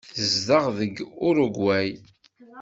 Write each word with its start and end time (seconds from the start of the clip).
Tezdeɣ 0.15 0.65
deg 0.79 0.95
Urugway. 1.27 1.89